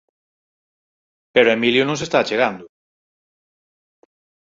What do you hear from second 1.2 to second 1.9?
Pero Emilio